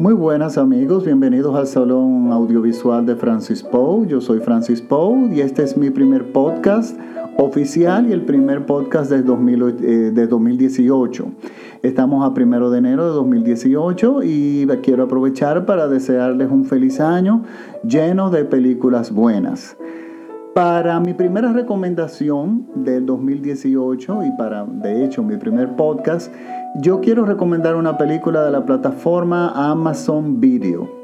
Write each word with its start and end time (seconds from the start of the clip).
Muy 0.00 0.14
buenas 0.14 0.56
amigos, 0.56 1.04
bienvenidos 1.04 1.54
al 1.54 1.66
Salón 1.66 2.32
Audiovisual 2.32 3.04
de 3.04 3.16
Francis 3.16 3.62
Poe. 3.62 4.08
Yo 4.08 4.22
soy 4.22 4.40
Francis 4.40 4.80
Poe 4.80 5.28
y 5.30 5.42
este 5.42 5.62
es 5.62 5.76
mi 5.76 5.90
primer 5.90 6.32
podcast 6.32 6.98
oficial 7.36 8.08
y 8.08 8.14
el 8.14 8.22
primer 8.22 8.64
podcast 8.64 9.10
de, 9.10 9.22
2018. 9.22 11.24
Eh, 11.24 11.28
Estamos 11.82 12.24
a 12.24 12.32
primero 12.32 12.70
de 12.70 12.78
enero 12.78 13.08
de 13.08 13.10
2018 13.10 14.22
y 14.22 14.66
quiero 14.82 15.02
aprovechar 15.02 15.66
para 15.66 15.86
desearles 15.86 16.50
un 16.50 16.64
feliz 16.64 16.98
año 16.98 17.42
lleno 17.84 18.30
de 18.30 18.46
películas 18.46 19.12
buenas. 19.12 19.76
Para 20.54 20.98
mi 20.98 21.12
primera 21.12 21.52
recomendación 21.52 22.66
del 22.74 23.04
2018 23.04 24.24
y 24.24 24.30
para, 24.38 24.64
de 24.64 25.04
hecho, 25.04 25.22
mi 25.22 25.36
primer 25.36 25.76
podcast, 25.76 26.32
yo 26.76 27.00
quiero 27.00 27.24
recomendar 27.24 27.74
una 27.74 27.98
película 27.98 28.44
de 28.44 28.50
la 28.50 28.64
plataforma 28.64 29.52
Amazon 29.70 30.40
Video. 30.40 31.00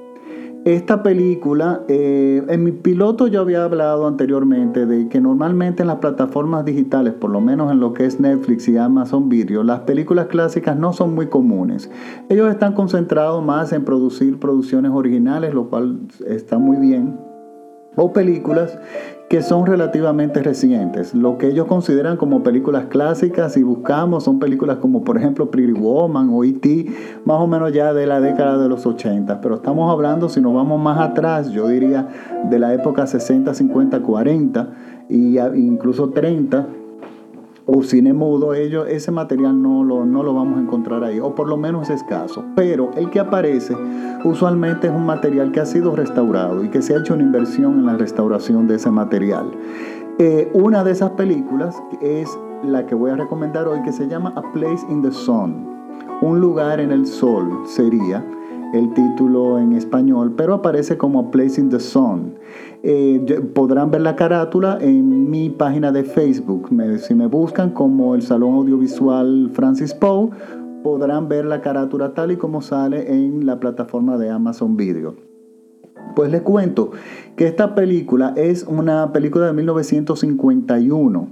Esta 0.64 1.02
película, 1.02 1.82
eh, 1.86 2.44
en 2.48 2.64
mi 2.64 2.72
piloto 2.72 3.28
yo 3.28 3.40
había 3.40 3.62
hablado 3.62 4.08
anteriormente 4.08 4.84
de 4.84 5.08
que 5.08 5.20
normalmente 5.20 5.82
en 5.82 5.88
las 5.88 5.98
plataformas 5.98 6.64
digitales, 6.64 7.14
por 7.14 7.30
lo 7.30 7.40
menos 7.40 7.70
en 7.70 7.78
lo 7.78 7.92
que 7.92 8.04
es 8.04 8.18
Netflix 8.18 8.68
y 8.68 8.76
Amazon 8.76 9.28
Video, 9.28 9.62
las 9.62 9.80
películas 9.80 10.26
clásicas 10.26 10.76
no 10.76 10.92
son 10.92 11.14
muy 11.14 11.28
comunes. 11.28 11.88
Ellos 12.28 12.50
están 12.50 12.72
concentrados 12.74 13.44
más 13.44 13.72
en 13.72 13.84
producir 13.84 14.40
producciones 14.40 14.90
originales, 14.90 15.54
lo 15.54 15.68
cual 15.68 16.00
está 16.26 16.58
muy 16.58 16.78
bien, 16.78 17.16
o 17.96 18.12
películas 18.12 18.78
que 19.28 19.42
son 19.42 19.66
relativamente 19.66 20.40
recientes. 20.40 21.12
Lo 21.12 21.36
que 21.36 21.48
ellos 21.48 21.66
consideran 21.66 22.16
como 22.16 22.44
películas 22.44 22.84
clásicas, 22.86 23.56
y 23.56 23.62
buscamos, 23.64 24.22
son 24.24 24.38
películas 24.38 24.76
como 24.76 25.02
por 25.02 25.18
ejemplo 25.18 25.50
Pretty 25.50 25.72
Woman 25.72 26.30
o 26.32 26.44
E.T., 26.44 26.86
más 27.24 27.40
o 27.40 27.46
menos 27.48 27.72
ya 27.72 27.92
de 27.92 28.06
la 28.06 28.20
década 28.20 28.58
de 28.58 28.68
los 28.68 28.86
80. 28.86 29.40
Pero 29.40 29.56
estamos 29.56 29.90
hablando, 29.90 30.28
si 30.28 30.40
nos 30.40 30.54
vamos 30.54 30.80
más 30.80 31.00
atrás, 31.00 31.50
yo 31.50 31.66
diría 31.66 32.08
de 32.48 32.58
la 32.58 32.72
época 32.72 33.06
60, 33.06 33.52
50, 33.52 34.00
40 34.00 34.68
e 35.08 35.14
incluso 35.56 36.10
30 36.10 36.68
o 37.66 37.82
cine 37.82 38.12
mudo, 38.12 38.54
ellos, 38.54 38.86
ese 38.88 39.10
material 39.10 39.60
no 39.60 39.82
lo, 39.82 40.06
no 40.06 40.22
lo 40.22 40.32
vamos 40.32 40.58
a 40.58 40.62
encontrar 40.62 41.02
ahí, 41.02 41.18
o 41.18 41.34
por 41.34 41.48
lo 41.48 41.56
menos 41.56 41.90
es 41.90 41.96
escaso. 41.96 42.44
Pero 42.54 42.92
el 42.96 43.10
que 43.10 43.18
aparece 43.18 43.76
usualmente 44.24 44.86
es 44.86 44.92
un 44.92 45.04
material 45.04 45.50
que 45.50 45.60
ha 45.60 45.66
sido 45.66 45.94
restaurado 45.96 46.64
y 46.64 46.68
que 46.70 46.80
se 46.80 46.94
ha 46.94 46.98
hecho 46.98 47.14
una 47.14 47.24
inversión 47.24 47.80
en 47.80 47.86
la 47.86 47.96
restauración 47.96 48.68
de 48.68 48.76
ese 48.76 48.90
material. 48.90 49.50
Eh, 50.18 50.50
una 50.54 50.84
de 50.84 50.92
esas 50.92 51.10
películas 51.10 51.76
es 52.00 52.28
la 52.62 52.86
que 52.86 52.94
voy 52.94 53.10
a 53.10 53.16
recomendar 53.16 53.66
hoy, 53.66 53.82
que 53.82 53.92
se 53.92 54.06
llama 54.06 54.32
A 54.36 54.42
Place 54.52 54.86
in 54.88 55.02
the 55.02 55.10
Sun, 55.10 55.76
un 56.22 56.40
lugar 56.40 56.80
en 56.80 56.92
el 56.92 57.06
sol 57.06 57.50
sería 57.66 58.24
el 58.72 58.92
título 58.94 59.58
en 59.58 59.72
español, 59.72 60.34
pero 60.36 60.54
aparece 60.54 60.96
como 60.96 61.30
Place 61.30 61.60
in 61.60 61.70
the 61.70 61.80
Sun. 61.80 62.34
Eh, 62.82 63.40
podrán 63.54 63.90
ver 63.90 64.02
la 64.02 64.16
carátula 64.16 64.78
en 64.80 65.30
mi 65.30 65.50
página 65.50 65.92
de 65.92 66.04
Facebook. 66.04 66.68
si 66.98 67.14
me 67.14 67.26
buscan 67.26 67.70
como 67.70 68.14
el 68.14 68.22
Salón 68.22 68.54
Audiovisual 68.54 69.50
Francis 69.52 69.94
Poe, 69.94 70.30
podrán 70.82 71.28
ver 71.28 71.44
la 71.44 71.60
carátula 71.60 72.14
tal 72.14 72.32
y 72.32 72.36
como 72.36 72.62
sale 72.62 73.12
en 73.12 73.46
la 73.46 73.58
plataforma 73.58 74.18
de 74.18 74.30
Amazon 74.30 74.76
Video. 74.76 75.16
Pues 76.14 76.30
les 76.30 76.42
cuento 76.42 76.92
que 77.36 77.46
esta 77.46 77.74
película 77.74 78.32
es 78.36 78.64
una 78.64 79.12
película 79.12 79.46
de 79.46 79.52
1951, 79.52 81.28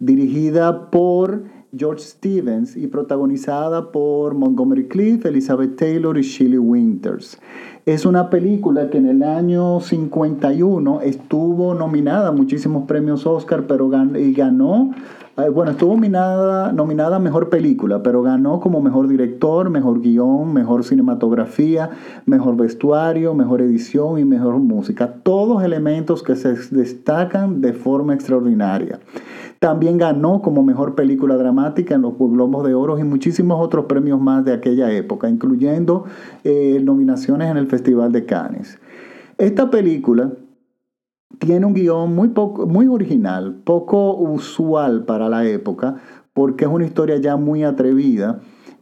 dirigida 0.00 0.90
por 0.90 1.44
George 1.76 2.02
Stevens 2.02 2.76
y 2.76 2.86
protagonizada 2.86 3.92
por 3.92 4.34
Montgomery 4.34 4.88
Clift, 4.88 5.26
Elizabeth 5.26 5.76
Taylor 5.76 6.16
y 6.18 6.22
Shelley 6.22 6.58
Winters. 6.58 7.38
Es 7.86 8.06
una 8.06 8.30
película 8.30 8.88
que 8.88 8.96
en 8.96 9.06
el 9.06 9.22
año 9.22 9.78
51 9.78 11.02
estuvo 11.02 11.74
nominada 11.74 12.28
a 12.28 12.32
muchísimos 12.32 12.84
premios 12.84 13.26
Oscar, 13.26 13.66
pero 13.66 13.90
y 14.16 14.32
ganó, 14.32 14.92
eh, 15.36 15.50
bueno, 15.50 15.72
estuvo 15.72 15.92
nominada, 15.92 16.72
nominada 16.72 17.16
a 17.16 17.18
Mejor 17.18 17.50
Película, 17.50 18.02
pero 18.02 18.22
ganó 18.22 18.58
como 18.58 18.80
Mejor 18.80 19.06
Director, 19.06 19.68
Mejor 19.68 20.00
Guión, 20.00 20.54
Mejor 20.54 20.82
Cinematografía, 20.82 21.90
Mejor 22.24 22.56
Vestuario, 22.56 23.34
Mejor 23.34 23.60
Edición 23.60 24.18
y 24.18 24.24
Mejor 24.24 24.60
Música. 24.60 25.16
Todos 25.22 25.62
elementos 25.62 26.22
que 26.22 26.36
se 26.36 26.54
destacan 26.74 27.60
de 27.60 27.74
forma 27.74 28.14
extraordinaria. 28.14 28.98
También 29.64 29.96
ganó 29.96 30.42
como 30.42 30.62
mejor 30.62 30.94
película 30.94 31.38
dramática 31.38 31.94
en 31.94 32.02
los 32.02 32.18
Globos 32.18 32.66
de 32.66 32.74
Oro 32.74 32.98
y 32.98 33.02
muchísimos 33.02 33.58
otros 33.64 33.86
premios 33.86 34.20
más 34.20 34.44
de 34.44 34.52
aquella 34.52 34.92
época, 34.92 35.26
incluyendo 35.26 36.04
eh, 36.44 36.82
nominaciones 36.84 37.50
en 37.50 37.56
el 37.56 37.66
Festival 37.74 38.12
de 38.12 38.24
Cannes. 38.24 38.78
Esta 39.36 39.68
película 39.68 40.32
tiene 41.40 41.66
un 41.66 41.74
guion 41.74 42.14
muy, 42.14 42.28
poco, 42.28 42.68
muy 42.68 42.86
original, 42.86 43.62
poco 43.64 44.16
usual 44.16 45.04
para 45.04 45.28
la 45.28 45.44
época, 45.44 45.96
porque 46.32 46.66
es 46.66 46.70
una 46.70 46.84
historia 46.84 47.16
ya 47.16 47.36
muy 47.36 47.64
atrevida 47.64 48.38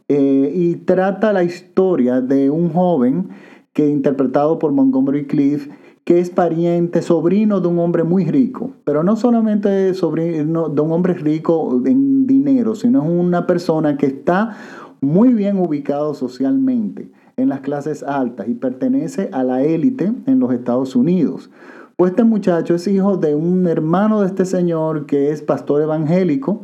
eh, 0.09 0.51
y 0.53 0.75
trata 0.75 1.33
la 1.33 1.43
historia 1.43 2.21
de 2.21 2.51
un 2.51 2.69
joven 2.71 3.29
que 3.73 3.89
interpretado 3.89 4.59
por 4.59 4.71
Montgomery 4.71 5.25
Cliff 5.25 5.69
que 6.03 6.19
es 6.19 6.29
pariente, 6.29 7.01
sobrino 7.01 7.61
de 7.61 7.69
un 7.69 7.79
hombre 7.79 8.03
muy 8.03 8.25
rico, 8.25 8.73
pero 8.83 9.03
no 9.03 9.15
solamente 9.15 9.93
sobrino 9.95 10.69
de 10.69 10.81
un 10.81 10.91
hombre 10.91 11.15
rico 11.15 11.81
en 11.85 12.27
dinero, 12.27 12.75
sino 12.75 13.01
es 13.01 13.09
una 13.09 13.47
persona 13.47 13.97
que 13.97 14.05
está 14.07 14.55
muy 15.01 15.33
bien 15.33 15.57
ubicado 15.57 16.13
socialmente 16.13 17.09
en 17.37 17.49
las 17.49 17.61
clases 17.61 18.03
altas 18.03 18.47
y 18.47 18.53
pertenece 18.53 19.29
a 19.31 19.43
la 19.43 19.63
élite 19.63 20.11
en 20.25 20.39
los 20.39 20.53
Estados 20.53 20.95
Unidos. 20.95 21.49
Pues 21.95 22.11
este 22.11 22.23
muchacho 22.23 22.75
es 22.75 22.87
hijo 22.87 23.17
de 23.17 23.35
un 23.35 23.67
hermano 23.67 24.21
de 24.21 24.27
este 24.27 24.45
señor 24.45 25.05
que 25.05 25.31
es 25.31 25.41
pastor 25.41 25.81
evangélico 25.81 26.61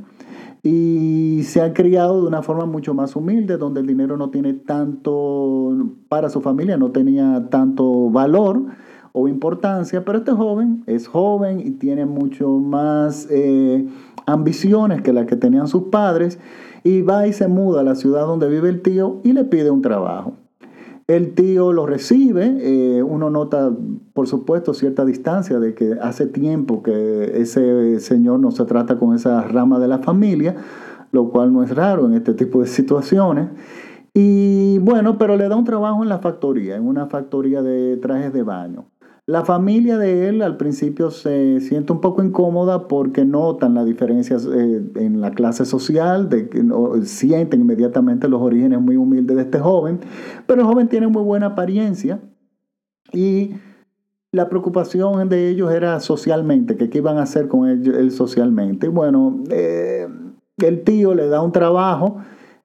y 0.63 1.41
se 1.43 1.61
ha 1.61 1.73
criado 1.73 2.21
de 2.21 2.27
una 2.27 2.41
forma 2.41 2.65
mucho 2.65 2.93
más 2.93 3.15
humilde, 3.15 3.57
donde 3.57 3.79
el 3.79 3.87
dinero 3.87 4.17
no 4.17 4.29
tiene 4.29 4.53
tanto, 4.53 5.73
para 6.09 6.29
su 6.29 6.41
familia 6.41 6.77
no 6.77 6.91
tenía 6.91 7.47
tanto 7.49 8.09
valor 8.09 8.63
o 9.13 9.27
importancia, 9.27 10.03
pero 10.03 10.19
este 10.19 10.31
joven 10.31 10.83
es 10.85 11.07
joven 11.07 11.59
y 11.59 11.71
tiene 11.71 12.05
mucho 12.05 12.49
más 12.49 13.27
eh, 13.29 13.87
ambiciones 14.25 15.01
que 15.01 15.13
las 15.13 15.25
que 15.25 15.35
tenían 15.35 15.67
sus 15.67 15.83
padres 15.83 16.39
y 16.83 17.01
va 17.01 17.27
y 17.27 17.33
se 17.33 17.47
muda 17.47 17.81
a 17.81 17.83
la 17.83 17.95
ciudad 17.95 18.25
donde 18.25 18.49
vive 18.49 18.69
el 18.69 18.81
tío 18.81 19.21
y 19.23 19.33
le 19.33 19.45
pide 19.45 19.69
un 19.69 19.81
trabajo. 19.81 20.33
El 21.09 21.33
tío 21.33 21.73
lo 21.73 21.87
recibe, 21.87 22.57
eh, 22.59 23.01
uno 23.01 23.31
nota, 23.31 23.71
por 24.13 24.27
supuesto, 24.27 24.75
cierta 24.75 25.05
distancia 25.05 25.59
de 25.59 25.73
que 25.73 25.93
hace 25.99 26.27
tiempo 26.27 26.83
que 26.83 27.41
ese 27.41 27.99
señor 27.99 28.39
no 28.39 28.51
se 28.51 28.63
trata 28.65 28.99
con 28.99 29.15
esa 29.15 29.41
rama 29.41 29.79
de 29.79 29.87
la 29.87 29.97
familia, 29.97 30.57
lo 31.11 31.31
cual 31.31 31.51
no 31.51 31.63
es 31.63 31.75
raro 31.75 32.05
en 32.05 32.13
este 32.13 32.35
tipo 32.35 32.61
de 32.61 32.67
situaciones. 32.67 33.49
Y 34.13 34.77
bueno, 34.77 35.17
pero 35.17 35.35
le 35.35 35.49
da 35.49 35.55
un 35.55 35.65
trabajo 35.65 36.03
en 36.03 36.09
la 36.09 36.19
factoría, 36.19 36.75
en 36.75 36.85
una 36.85 37.07
factoría 37.07 37.63
de 37.63 37.97
trajes 37.97 38.31
de 38.31 38.43
baño. 38.43 38.85
La 39.29 39.45
familia 39.45 39.99
de 39.99 40.27
él 40.27 40.41
al 40.41 40.57
principio 40.57 41.11
se 41.11 41.59
siente 41.59 41.93
un 41.93 42.01
poco 42.01 42.23
incómoda 42.23 42.87
porque 42.87 43.25
notan 43.25 43.75
las 43.75 43.85
diferencias 43.85 44.43
eh, 44.51 44.81
en 44.95 45.21
la 45.21 45.29
clase 45.29 45.65
social, 45.65 46.29
de 46.29 46.49
que 46.49 46.65
sienten 47.03 47.61
inmediatamente 47.61 48.27
los 48.27 48.41
orígenes 48.41 48.81
muy 48.81 48.95
humildes 48.95 49.37
de 49.37 49.43
este 49.43 49.59
joven, 49.59 49.99
pero 50.47 50.61
el 50.61 50.67
joven 50.67 50.87
tiene 50.87 51.05
muy 51.09 51.21
buena 51.21 51.45
apariencia 51.45 52.19
y 53.13 53.51
la 54.31 54.49
preocupación 54.49 55.29
de 55.29 55.49
ellos 55.49 55.71
era 55.71 55.99
socialmente, 55.99 56.75
que 56.75 56.89
qué 56.89 56.97
iban 56.97 57.19
a 57.19 57.21
hacer 57.21 57.47
con 57.47 57.69
él, 57.69 58.09
socialmente. 58.09 58.87
Bueno, 58.87 59.43
eh, 59.51 60.07
el 60.57 60.83
tío 60.83 61.13
le 61.13 61.27
da 61.27 61.43
un 61.43 61.51
trabajo 61.51 62.17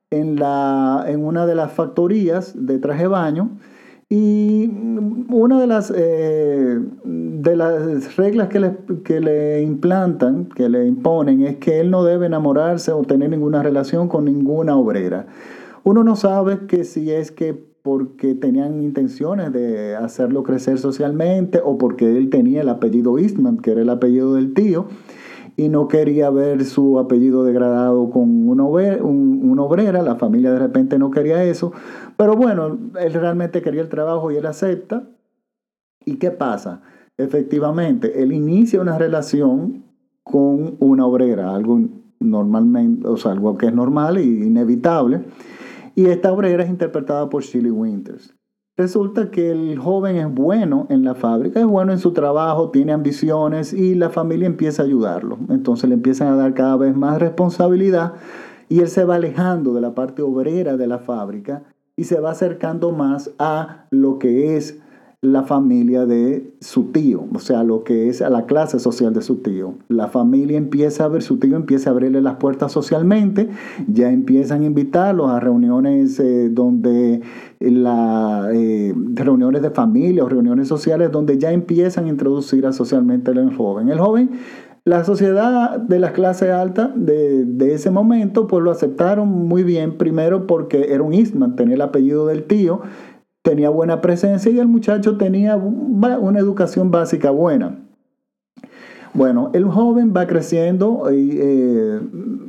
en, 0.09 0.39
en 0.39 1.25
una 1.27 1.45
de 1.45 1.55
las 1.57 1.73
factorías 1.73 2.55
de 2.57 2.79
traje 2.79 3.07
baño 3.07 3.51
y 4.09 4.71
una 5.31 5.61
de 5.61 5.67
las, 5.67 5.93
eh, 5.95 6.79
de 7.05 7.57
las 7.57 8.17
reglas 8.17 8.49
que 8.49 8.61
le, 8.61 8.77
que 9.03 9.21
le 9.21 9.63
implantan, 9.63 10.47
que 10.47 10.69
le 10.69 10.87
imponen, 10.87 11.43
es 11.43 11.57
que 11.57 11.81
él 11.81 11.91
no 11.91 12.05
debe 12.05 12.27
enamorarse 12.27 12.93
o 12.93 13.03
tener 13.03 13.31
ninguna 13.31 13.63
relación 13.63 14.09
con 14.09 14.27
ninguna 14.27 14.77
obrera. 14.77 15.27
Uno 15.85 16.05
no 16.05 16.17
sabe 16.17 16.67
que 16.67 16.85
si 16.85 17.11
es 17.11 17.31
que 17.31 17.75
porque 17.83 18.35
tenían 18.35 18.83
intenciones 18.83 19.53
de 19.53 19.95
hacerlo 19.95 20.43
crecer 20.43 20.79
socialmente 20.79 21.61
o 21.63 21.77
porque 21.77 22.17
él 22.17 22.31
tenía 22.31 22.63
el 22.63 22.71
apellido 22.71 23.19
Eastman, 23.19 23.59
que 23.59 23.73
era 23.73 23.83
el 23.83 23.91
apellido 23.91 24.35
del 24.35 24.55
tío, 24.55 24.87
y 25.57 25.69
no 25.69 25.87
quería 25.87 26.31
ver 26.31 26.65
su 26.65 26.99
apellido 26.99 27.45
degradado 27.45 28.11
con 28.11 28.49
una 28.49 28.65
obrera, 28.65 30.03
la 30.03 30.17
familia 30.17 30.53
de 30.53 30.59
repente 30.59 30.99
no 30.99 31.11
quería 31.11 31.45
eso, 31.45 31.73
pero 32.17 32.37
bueno, 32.37 32.79
él 33.01 33.13
realmente 33.13 33.63
quería 33.63 33.83
el 33.83 33.89
trabajo 33.89 34.31
y 34.31 34.37
él 34.37 34.47
acepta. 34.47 35.05
¿Y 36.05 36.17
qué 36.17 36.31
pasa? 36.31 36.83
Efectivamente, 37.17 38.23
él 38.23 38.33
inicia 38.33 38.81
una 38.81 38.99
relación 38.99 39.85
con 40.23 40.77
una 40.81 41.07
obrera, 41.07 41.55
algo 41.55 41.81
normalmente, 42.19 43.07
o 43.07 43.17
sea, 43.17 43.33
algo 43.33 43.57
que 43.57 43.67
es 43.67 43.75
normal 43.75 44.17
e 44.17 44.25
inevitable, 44.25 45.23
y 45.95 46.07
esta 46.07 46.33
obrera 46.33 46.65
es 46.65 46.71
interpretada 46.71 47.29
por 47.29 47.43
Shirley 47.43 47.71
Winters. 47.71 48.35
resulta 48.77 49.31
que 49.31 49.53
el 49.53 49.79
joven 49.79 50.17
es 50.17 50.35
bueno 50.35 50.87
en 50.91 51.05
la 51.05 51.15
fábrica, 51.15 51.61
es 51.61 51.67
bueno 51.67 51.93
en 51.93 51.99
su 51.99 52.13
trabajo, 52.13 52.71
tiene 52.71 52.93
ambiciones 52.93 53.73
y 53.73 53.95
la 53.95 54.11
familia 54.11 54.47
empieza 54.47 54.83
a 54.83 54.87
ayudarlo. 54.87 55.39
Entonces 55.49 55.89
le 55.89 55.95
empiezan 55.95 56.29
a 56.29 56.37
dar 56.37 56.55
cada 56.55 56.77
vez 56.77 56.97
más 56.97 57.21
responsabilidad 57.21 58.15
y 58.69 58.81
él 58.81 58.89
se 58.89 59.05
va 59.05 59.15
alejando 59.15 59.75
de 59.75 59.81
la 59.81 59.95
parte 59.95 60.23
obrera 60.23 60.77
de 60.77 60.89
la 60.89 60.99
fábrica 60.99 61.63
y 61.97 62.05
se 62.05 62.21
va 62.21 62.31
acercando 62.33 62.93
más 62.93 63.31
a 63.39 63.87
lo 63.91 64.19
que 64.19 64.57
es 64.57 64.81
la 65.25 65.43
familia 65.43 66.05
de 66.05 66.53
su 66.61 66.93
tío, 66.93 67.25
o 67.35 67.39
sea, 67.39 67.65
lo 67.65 67.83
que 67.83 68.09
es 68.09 68.21
a 68.21 68.29
la 68.29 68.45
clase 68.45 68.79
social 68.79 69.15
de 69.15 69.23
su 69.23 69.37
tío. 69.37 69.73
La 69.89 70.09
familia 70.09 70.59
empieza 70.59 71.07
a 71.07 71.09
ver, 71.09 71.23
su 71.23 71.39
tío 71.39 71.57
empieza 71.57 71.89
a 71.89 71.93
abrirle 71.95 72.21
las 72.21 72.37
puertas 72.37 72.73
socialmente, 72.73 73.49
ya 73.89 74.11
empiezan 74.11 74.61
a 74.63 74.67
invitarlos 74.67 75.31
a 75.31 75.41
reuniones 75.41 76.21
eh, 76.21 76.51
donde 76.51 77.23
la, 77.59 78.51
eh, 78.53 78.93
reuniones 79.15 79.63
de 79.63 79.71
familia 79.71 80.25
o 80.25 80.29
reuniones 80.29 80.69
sociales 80.69 81.11
donde 81.11 81.39
ya 81.39 81.53
empiezan 81.53 82.05
a 82.05 82.09
introducir 82.09 82.67
a 82.67 82.73
socialmente 82.73 83.31
al 83.31 83.57
joven. 83.57 83.89
El 83.89 83.99
joven 83.99 84.31
la 84.85 85.05
sociedad 85.05 85.79
de 85.79 85.99
la 85.99 86.13
clase 86.13 86.53
alta 86.53 86.93
de, 86.95 87.45
de, 87.45 87.75
ese 87.75 87.91
momento 87.91 88.47
pues 88.47 88.63
lo 88.63 88.71
aceptaron 88.71 89.29
muy 89.29 89.63
bien, 89.63 89.97
primero 89.97 90.47
porque 90.47 90.93
era 90.93 91.03
un 91.03 91.15
Eastman, 91.15 91.57
tenía 91.57 91.75
el 91.75 91.81
apellido 91.81 92.27
del 92.27 92.45
tío, 92.45 92.83
tenía 93.43 93.71
buena 93.71 94.01
presencia 94.01 94.51
y 94.51 94.59
el 94.59 94.69
muchacho 94.69 95.17
tenía 95.17 95.57
una 95.57 96.39
educación 96.39 96.91
básica 96.91 97.31
buena. 97.31 97.79
Bueno, 99.15 99.51
el 99.55 99.65
joven 99.67 100.13
va 100.15 100.27
creciendo 100.27 101.09
eh, 101.09 102.01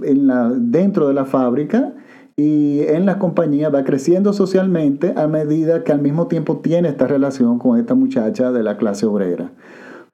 en 0.03 0.27
la, 0.27 0.49
dentro 0.49 1.07
de 1.07 1.13
la 1.13 1.25
fábrica 1.25 1.93
y 2.35 2.79
en 2.87 3.05
la 3.05 3.19
compañía 3.19 3.69
va 3.69 3.83
creciendo 3.83 4.33
socialmente 4.33 5.13
a 5.15 5.27
medida 5.27 5.83
que 5.83 5.91
al 5.91 6.01
mismo 6.01 6.27
tiempo 6.27 6.57
tiene 6.57 6.89
esta 6.89 7.05
relación 7.05 7.59
con 7.59 7.79
esta 7.79 7.93
muchacha 7.93 8.51
de 8.51 8.63
la 8.63 8.77
clase 8.77 9.05
obrera. 9.05 9.51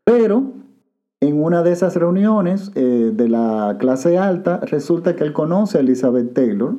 Pero 0.04 0.52
en 1.22 1.42
una 1.42 1.62
de 1.62 1.72
esas 1.72 1.96
reuniones 1.96 2.72
eh, 2.74 3.12
de 3.14 3.30
la 3.30 3.78
clase 3.80 4.18
alta 4.18 4.60
resulta 4.62 5.16
que 5.16 5.24
él 5.24 5.34
conoce 5.34 5.78
a 5.78 5.82
Elizabeth 5.82 6.34
Taylor, 6.34 6.76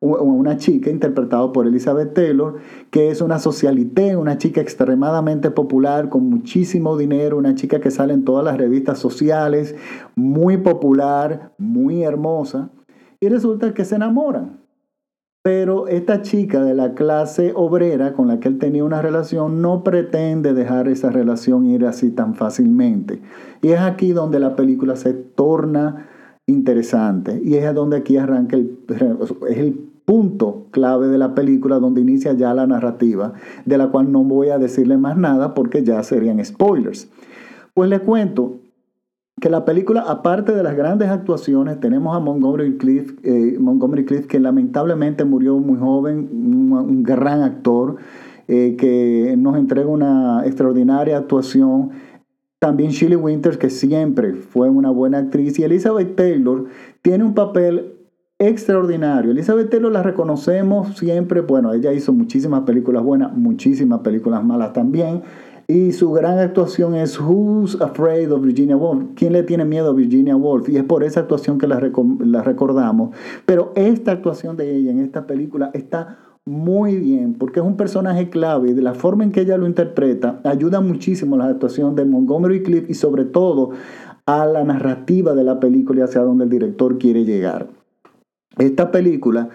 una 0.00 0.56
chica 0.56 0.88
interpretada 0.88 1.52
por 1.52 1.66
Elizabeth 1.66 2.14
Taylor, 2.14 2.54
que 2.90 3.10
es 3.10 3.20
una 3.20 3.38
socialité, 3.38 4.16
una 4.16 4.38
chica 4.38 4.60
extremadamente 4.60 5.50
popular, 5.50 6.08
con 6.08 6.30
muchísimo 6.30 6.96
dinero, 6.96 7.36
una 7.36 7.54
chica 7.54 7.80
que 7.80 7.90
sale 7.90 8.14
en 8.14 8.24
todas 8.24 8.44
las 8.44 8.56
revistas 8.56 8.98
sociales, 8.98 9.74
muy 10.14 10.56
popular, 10.56 11.52
muy 11.58 12.02
hermosa, 12.02 12.70
y 13.18 13.28
resulta 13.28 13.74
que 13.74 13.84
se 13.84 13.96
enamoran. 13.96 14.59
Pero 15.42 15.88
esta 15.88 16.20
chica 16.20 16.62
de 16.62 16.74
la 16.74 16.94
clase 16.94 17.52
obrera 17.56 18.12
con 18.12 18.28
la 18.28 18.40
que 18.40 18.48
él 18.48 18.58
tenía 18.58 18.84
una 18.84 19.00
relación 19.00 19.62
no 19.62 19.82
pretende 19.82 20.52
dejar 20.52 20.88
esa 20.88 21.10
relación 21.10 21.64
ir 21.64 21.86
así 21.86 22.10
tan 22.10 22.34
fácilmente. 22.34 23.22
Y 23.62 23.68
es 23.68 23.80
aquí 23.80 24.12
donde 24.12 24.38
la 24.38 24.54
película 24.54 24.96
se 24.96 25.14
torna 25.14 26.08
interesante. 26.46 27.40
Y 27.42 27.54
es 27.54 27.74
donde 27.74 27.96
aquí 27.96 28.18
arranca 28.18 28.56
el, 28.56 28.78
es 29.48 29.58
el 29.58 29.90
punto 30.04 30.66
clave 30.72 31.06
de 31.06 31.16
la 31.16 31.34
película 31.34 31.78
donde 31.78 32.02
inicia 32.02 32.34
ya 32.34 32.52
la 32.52 32.66
narrativa, 32.66 33.32
de 33.64 33.78
la 33.78 33.90
cual 33.90 34.12
no 34.12 34.24
voy 34.24 34.48
a 34.50 34.58
decirle 34.58 34.98
más 34.98 35.16
nada 35.16 35.54
porque 35.54 35.84
ya 35.84 36.02
serían 36.02 36.44
spoilers. 36.44 37.08
Pues 37.72 37.88
le 37.88 38.00
cuento 38.00 38.58
que 39.40 39.48
la 39.48 39.64
película, 39.64 40.02
aparte 40.02 40.52
de 40.52 40.62
las 40.62 40.76
grandes 40.76 41.08
actuaciones, 41.08 41.80
tenemos 41.80 42.14
a 42.14 42.20
Montgomery 42.20 42.76
Cliff, 42.76 43.18
eh, 43.22 43.56
Montgomery 43.58 44.04
Cliff 44.04 44.26
que 44.26 44.38
lamentablemente 44.38 45.24
murió 45.24 45.58
muy 45.58 45.78
joven, 45.78 46.28
un, 46.30 47.02
gran 47.02 47.42
actor, 47.42 47.96
eh, 48.48 48.76
que 48.78 49.34
nos 49.38 49.56
entrega 49.56 49.88
una 49.88 50.42
extraordinaria 50.44 51.16
actuación. 51.16 51.90
También 52.58 52.90
Shirley 52.90 53.16
Winters, 53.16 53.56
que 53.56 53.70
siempre 53.70 54.34
fue 54.34 54.68
una 54.68 54.90
buena 54.90 55.18
actriz, 55.18 55.58
y 55.58 55.64
Elizabeth 55.64 56.14
Taylor 56.16 56.66
tiene 57.00 57.24
un 57.24 57.32
papel 57.32 57.94
extraordinario. 58.38 59.30
Elizabeth 59.30 59.70
Taylor 59.70 59.92
la 59.92 60.02
reconocemos 60.02 60.98
siempre, 60.98 61.40
bueno, 61.40 61.72
ella 61.72 61.92
hizo 61.92 62.12
muchísimas 62.12 62.62
películas 62.62 63.02
buenas, 63.02 63.34
muchísimas 63.36 64.00
películas 64.00 64.44
malas 64.44 64.72
también. 64.72 65.22
Y 65.70 65.92
su 65.92 66.10
gran 66.10 66.40
actuación 66.40 66.96
es 66.96 67.20
Who's 67.20 67.80
Afraid 67.80 68.32
of 68.32 68.42
Virginia 68.42 68.76
Woolf? 68.76 69.10
¿Quién 69.14 69.32
le 69.32 69.44
tiene 69.44 69.64
miedo 69.64 69.90
a 69.90 69.94
Virginia 69.94 70.34
Woolf? 70.34 70.68
Y 70.68 70.76
es 70.76 70.82
por 70.82 71.04
esa 71.04 71.20
actuación 71.20 71.58
que 71.58 71.68
la, 71.68 71.80
la 72.24 72.42
recordamos. 72.42 73.14
Pero 73.46 73.70
esta 73.76 74.10
actuación 74.10 74.56
de 74.56 74.74
ella 74.74 74.90
en 74.90 74.98
esta 74.98 75.28
película 75.28 75.70
está 75.72 76.18
muy 76.44 76.96
bien, 76.96 77.34
porque 77.34 77.60
es 77.60 77.66
un 77.66 77.76
personaje 77.76 78.30
clave 78.30 78.70
y 78.70 78.72
de 78.72 78.82
la 78.82 78.94
forma 78.94 79.22
en 79.22 79.30
que 79.30 79.42
ella 79.42 79.56
lo 79.58 79.68
interpreta 79.68 80.40
ayuda 80.42 80.80
muchísimo 80.80 81.36
a 81.36 81.38
la 81.38 81.44
actuación 81.44 81.94
de 81.94 82.04
Montgomery 82.04 82.64
Cliff 82.64 82.90
y 82.90 82.94
sobre 82.94 83.24
todo 83.24 83.70
a 84.26 84.46
la 84.46 84.64
narrativa 84.64 85.36
de 85.36 85.44
la 85.44 85.60
película 85.60 86.00
y 86.00 86.02
hacia 86.02 86.22
donde 86.22 86.44
el 86.44 86.50
director 86.50 86.98
quiere 86.98 87.24
llegar 87.24 87.68
esta 88.58 88.90
película, 88.90 89.48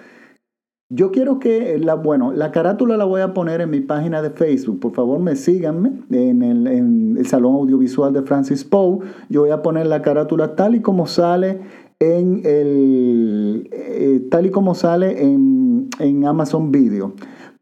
yo 0.89 1.11
quiero 1.11 1.39
que, 1.39 1.79
la, 1.79 1.95
bueno, 1.95 2.31
la 2.31 2.51
carátula 2.51 2.95
la 2.95 3.05
voy 3.05 3.21
a 3.21 3.33
poner 3.33 3.61
en 3.61 3.71
mi 3.71 3.81
página 3.81 4.21
de 4.21 4.29
Facebook. 4.29 4.79
Por 4.79 4.93
favor, 4.93 5.19
me 5.19 5.35
síganme 5.35 6.03
en 6.11 6.43
el, 6.43 7.25
Salón 7.25 7.55
Audiovisual 7.55 8.13
de 8.13 8.21
Francis 8.21 8.63
Poe. 8.63 8.99
Yo 9.29 9.41
voy 9.41 9.49
a 9.49 9.63
poner 9.63 9.87
la 9.87 10.01
carátula 10.03 10.55
tal 10.55 10.75
y 10.75 10.81
como 10.81 11.07
sale 11.07 11.61
en 11.99 12.41
el, 12.45 13.67
eh, 13.71 14.27
tal 14.29 14.45
y 14.45 14.51
como 14.51 14.75
sale 14.75 15.23
en, 15.23 15.89
en 15.99 16.25
Amazon 16.25 16.71
Video. 16.71 17.13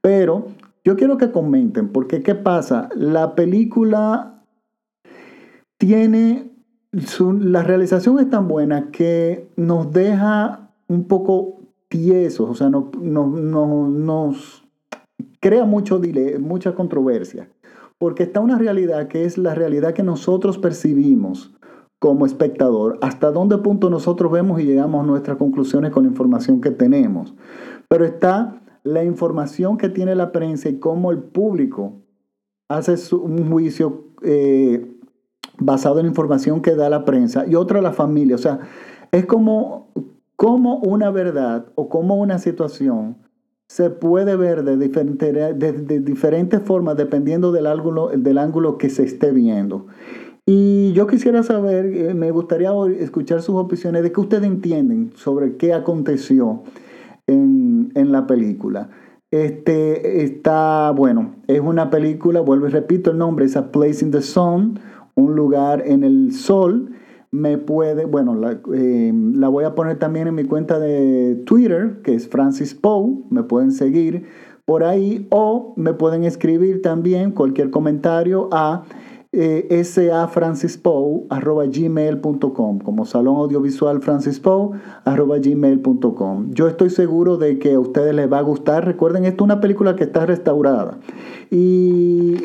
Pero 0.01 0.47
yo 0.83 0.97
quiero 0.97 1.17
que 1.17 1.31
comenten, 1.31 1.89
porque 1.89 2.23
¿qué 2.23 2.35
pasa? 2.35 2.89
La 2.93 3.35
película 3.35 4.43
tiene, 5.77 6.51
su, 7.05 7.31
la 7.31 7.63
realización 7.63 8.19
es 8.19 8.29
tan 8.29 8.49
buena 8.49 8.91
que 8.91 9.49
nos 9.55 9.93
deja 9.93 10.71
un 10.89 11.07
poco 11.07 11.62
tiesos, 11.93 12.49
o 12.49 12.55
sea, 12.55 12.71
no, 12.71 12.89
nos 12.91 14.63
crea 15.39 15.63
mucho 15.63 15.99
delay, 15.99 16.39
mucha 16.39 16.73
controversia, 16.73 17.51
porque 17.99 18.23
está 18.23 18.39
una 18.39 18.57
realidad 18.57 19.07
que 19.07 19.25
es 19.25 19.37
la 19.37 19.53
realidad 19.53 19.93
que 19.93 20.01
nosotros 20.01 20.57
percibimos 20.57 21.53
como 21.99 22.25
espectador, 22.25 22.97
hasta 23.03 23.29
dónde 23.29 23.59
punto 23.59 23.91
nosotros 23.91 24.31
vemos 24.31 24.59
y 24.59 24.65
llegamos 24.65 25.03
a 25.03 25.07
nuestras 25.07 25.37
conclusiones 25.37 25.91
con 25.91 26.03
la 26.03 26.09
información 26.09 26.61
que 26.61 26.71
tenemos. 26.71 27.35
Pero 27.87 28.05
está 28.05 28.59
la 28.81 29.03
información 29.03 29.77
que 29.77 29.89
tiene 29.89 30.15
la 30.15 30.31
prensa 30.31 30.69
y 30.69 30.79
cómo 30.79 31.11
el 31.11 31.19
público 31.19 32.01
hace 32.69 32.95
un 33.15 33.51
juicio 33.51 34.07
eh, 34.23 34.97
basado 35.59 35.99
en 35.99 36.07
la 36.07 36.09
información 36.09 36.63
que 36.63 36.73
da 36.73 36.89
la 36.89 37.05
prensa 37.05 37.45
y 37.45 37.53
otra 37.53 37.83
la 37.83 37.93
familia. 37.93 38.33
O 38.33 38.39
sea, 38.39 38.61
es 39.11 39.27
como 39.27 39.91
cómo 40.43 40.75
una 40.79 41.09
verdad 41.09 41.67
o 41.75 41.87
cómo 41.87 42.15
una 42.15 42.37
situación 42.37 43.15
se 43.69 43.89
puede 43.89 44.35
ver 44.35 44.65
de, 44.65 44.75
de, 44.75 45.99
diferentes 46.01 46.61
formas 46.63 46.97
dependiendo 46.97 47.53
del 47.53 47.65
ángulo, 47.65 48.09
del 48.09 48.37
ángulo 48.37 48.77
que 48.77 48.89
se 48.89 49.03
esté 49.03 49.31
viendo. 49.31 49.87
Y 50.45 50.91
yo 50.91 51.07
quisiera 51.07 51.43
saber, 51.43 51.85
eh, 51.85 52.13
me 52.13 52.29
gustaría 52.31 52.71
escuchar 52.99 53.41
sus 53.41 53.55
opiniones 53.55 54.03
de 54.03 54.11
qué 54.11 54.19
ustedes 54.19 54.43
entienden 54.43 55.13
sobre 55.15 55.55
qué 55.55 55.73
aconteció 55.73 56.63
en, 57.25 57.93
en 57.95 58.11
la 58.11 58.27
película. 58.27 58.89
Este 59.31 60.25
está, 60.25 60.91
bueno, 60.91 61.35
es 61.47 61.61
una 61.61 61.89
película, 61.89 62.41
vuelvo 62.41 62.67
y 62.67 62.71
repito 62.71 63.11
el 63.11 63.17
nombre, 63.17 63.45
es 63.45 63.55
A 63.55 63.71
Place 63.71 64.03
in 64.03 64.11
the 64.11 64.21
Sun, 64.21 64.77
un 65.15 65.37
lugar 65.37 65.83
en 65.85 66.03
el 66.03 66.33
sol 66.33 66.89
me 67.33 67.57
puede, 67.57 68.05
bueno, 68.05 68.39
eh, 68.75 69.11
la, 69.33 69.49
voy 69.49 69.63
a 69.63 69.73
poner 69.73 69.97
también 69.97 70.27
en 70.27 70.35
mi 70.35 70.43
cuenta 70.43 70.77
de 70.77 71.41
Twitter, 71.47 71.99
que 72.03 72.13
es 72.13 72.27
Francis 72.27 72.75
Poe, 72.75 73.23
me 73.31 73.41
pueden 73.41 73.71
seguir 73.71 74.27
por 74.65 74.83
ahí 74.83 75.25
o 75.31 75.73
me 75.75 75.95
pueden 75.95 76.25
escribir 76.25 76.83
también 76.83 77.31
cualquier 77.31 77.71
comentario 77.71 78.49
a 78.51 78.83
eh, 79.31 79.83
safrancispoe.gmail.com 79.83 82.79
como 82.79 83.05
Salón 83.05 83.37
Audiovisual 83.37 83.99
Francis 84.03 84.39
gmail.com. 85.03 86.51
Yo 86.51 86.67
estoy 86.67 86.91
seguro 86.91 87.37
de 87.37 87.57
que 87.57 87.73
a 87.73 87.79
ustedes 87.79 88.13
les 88.13 88.31
va 88.31 88.37
a 88.37 88.43
gustar. 88.43 88.85
Recuerden, 88.85 89.25
esto 89.25 89.43
es 89.43 89.45
una 89.45 89.59
película 89.59 89.95
que 89.95 90.03
está 90.03 90.27
restaurada 90.27 90.99
y 91.49 92.35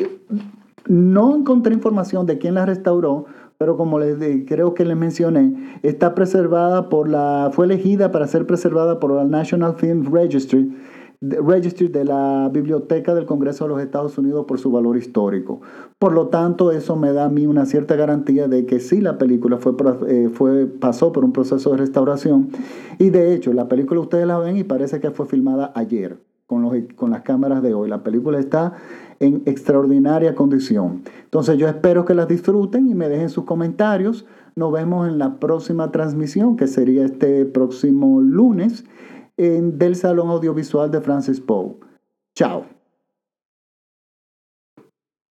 no 0.87 1.35
encontré 1.35 1.75
información 1.75 2.25
de 2.25 2.39
quién 2.39 2.55
la 2.55 2.65
restauró, 2.65 3.27
pero 3.59 3.75
como 3.75 3.99
les 3.99 4.17
creo 4.45 4.73
que 4.73 4.85
les 4.85 4.95
mencioné, 4.95 5.53
está 5.83 6.15
preservada 6.15 6.87
por 6.87 7.09
la, 7.09 7.51
fue 7.51 7.65
elegida 7.65 8.09
para 8.09 8.25
ser 8.25 8.47
preservada 8.47 9.01
por 9.01 9.11
la 9.11 9.25
National 9.25 9.75
Film 9.75 10.13
Registry, 10.13 10.73
Registry 11.19 11.89
de 11.89 12.05
la 12.05 12.49
Biblioteca 12.53 13.13
del 13.13 13.25
Congreso 13.25 13.65
de 13.65 13.71
los 13.71 13.81
Estados 13.81 14.17
Unidos 14.17 14.45
por 14.47 14.59
su 14.59 14.71
valor 14.71 14.95
histórico. 14.95 15.59
Por 15.97 16.13
lo 16.13 16.29
tanto, 16.29 16.71
eso 16.71 16.95
me 16.95 17.11
da 17.11 17.25
a 17.25 17.29
mí 17.29 17.45
una 17.47 17.65
cierta 17.65 17.97
garantía 17.97 18.47
de 18.47 18.65
que 18.65 18.79
sí 18.79 19.01
la 19.01 19.17
película 19.17 19.57
fue, 19.57 19.73
eh, 20.07 20.29
fue, 20.31 20.65
pasó 20.65 21.11
por 21.11 21.25
un 21.25 21.33
proceso 21.33 21.71
de 21.71 21.77
restauración. 21.79 22.51
Y 22.97 23.09
de 23.09 23.33
hecho, 23.33 23.51
la 23.51 23.67
película 23.67 23.99
ustedes 23.99 24.25
la 24.25 24.39
ven 24.39 24.55
y 24.55 24.63
parece 24.63 25.01
que 25.01 25.11
fue 25.11 25.25
filmada 25.25 25.73
ayer. 25.75 26.28
Con, 26.49 26.63
los, 26.63 26.73
con 26.95 27.11
las 27.11 27.21
cámaras 27.21 27.61
de 27.61 27.75
hoy. 27.75 27.87
La 27.87 28.01
película 28.01 28.39
está 28.39 28.73
en 29.19 29.43
extraordinaria 29.45 30.33
condición. 30.33 31.03
Entonces 31.23 31.59
yo 31.59 31.67
espero 31.67 32.05
que 32.05 32.15
las 32.15 32.27
disfruten 32.27 32.87
y 32.87 32.95
me 32.95 33.07
dejen 33.07 33.29
sus 33.29 33.43
comentarios. 33.45 34.25
Nos 34.55 34.71
vemos 34.71 35.07
en 35.07 35.19
la 35.19 35.39
próxima 35.39 35.91
transmisión, 35.91 36.57
que 36.57 36.65
sería 36.65 37.05
este 37.05 37.45
próximo 37.45 38.19
lunes, 38.19 38.83
en, 39.37 39.77
del 39.77 39.95
Salón 39.95 40.29
Audiovisual 40.29 40.89
de 40.89 41.01
Francis 41.01 41.39
Poe. 41.39 41.75
Chao. 42.35 42.78